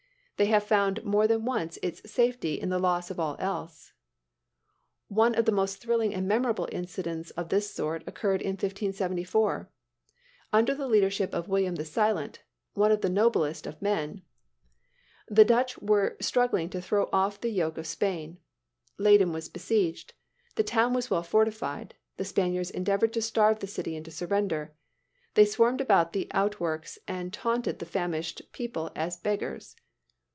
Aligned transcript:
They 0.37 0.47
have 0.47 0.63
found 0.63 1.03
more 1.03 1.27
than 1.27 1.45
once 1.45 1.77
its 1.83 2.09
safety 2.11 2.59
in 2.59 2.69
the 2.69 2.79
loss 2.79 3.11
of 3.11 3.19
all 3.19 3.35
else. 3.37 3.93
One 5.07 5.35
of 5.35 5.45
the 5.45 5.51
most 5.51 5.75
thrilling 5.77 6.15
and 6.15 6.27
memorable 6.27 6.67
incidents 6.71 7.29
of 7.29 7.49
the 7.49 7.61
sort 7.61 8.01
occurred 8.07 8.41
in 8.41 8.53
1574. 8.53 9.69
Under 10.51 10.73
the 10.73 10.87
leadership 10.87 11.35
of 11.35 11.47
William 11.47 11.75
the 11.75 11.85
Silent, 11.85 12.41
one 12.73 12.91
of 12.91 13.01
the 13.01 13.07
noblest 13.09 13.67
of 13.67 13.79
men, 13.83 14.23
the 15.27 15.45
Dutch 15.45 15.77
[Illustration: 15.77 15.85
THE 15.85 15.91
RELIEF 15.91 15.91
OF 15.91 15.91
LEYDEN.] 16.09 16.17
were 16.17 16.17
struggling 16.23 16.69
to 16.71 16.81
throw 16.81 17.09
off 17.13 17.39
the 17.39 17.49
yoke 17.51 17.77
of 17.77 17.85
Spain. 17.85 18.39
Leyden 18.97 19.31
was 19.31 19.47
besieged. 19.47 20.15
The 20.55 20.63
town 20.63 20.95
was 20.95 21.11
well 21.11 21.21
fortified. 21.21 21.93
The 22.17 22.25
Spaniards 22.25 22.71
endeavored 22.71 23.13
to 23.13 23.21
starve 23.21 23.59
the 23.59 23.67
city 23.67 23.95
into 23.95 24.09
surrender. 24.09 24.73
They 25.35 25.45
swarmed 25.45 25.81
about 25.81 26.13
the 26.13 26.27
outworks 26.31 26.97
and 27.07 27.31
taunted 27.31 27.77
the 27.77 27.85
famished 27.85 28.41
people 28.53 28.89
as 28.95 29.17
"beggars." 29.17 29.75